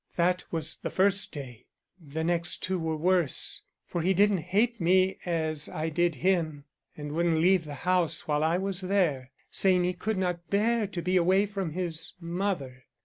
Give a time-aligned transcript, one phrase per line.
[0.15, 1.67] That was the first day.
[2.03, 3.61] The next two were worse.
[3.85, 6.65] For he didn't hate me as I did him,
[6.97, 11.01] and wouldn't leave the house while I was there, saying he could not bear to
[11.03, 12.85] be away from his mother.